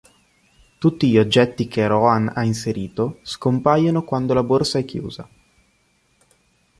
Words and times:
Tutti 0.79 1.09
gli 1.11 1.19
oggetti 1.19 1.67
che 1.67 1.85
Rohan 1.85 2.31
ha 2.33 2.43
inserito 2.43 3.19
scompaiono 3.21 4.03
quando 4.03 4.33
la 4.33 4.41
borsa 4.41 4.79
è 4.79 4.83
chiusa. 4.83 5.29